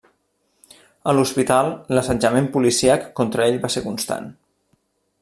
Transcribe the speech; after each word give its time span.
A 1.11 1.13
l'hospital, 1.17 1.69
l'assetjament 1.97 2.49
policíac 2.57 3.05
contra 3.21 3.47
ell 3.51 3.63
va 3.67 3.75
ser 3.77 3.85
constant. 3.91 4.33